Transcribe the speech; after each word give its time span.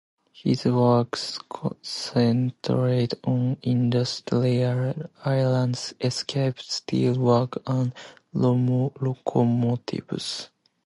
His 0.31 0.65
works 0.65 1.37
centered 1.83 3.13
on 3.23 3.57
industrial 3.61 4.95
landscapes, 5.23 6.73
steel 6.73 7.19
works 7.19 7.59
and 7.67 7.93
locomotives. 8.33 10.49